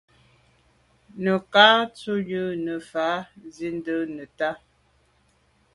[1.23, 1.65] Nə̀ cǎ
[1.95, 3.07] tǎ ú rə̌ nə̀ fà’
[3.53, 4.49] zí’də́ bə́ nə̀tá.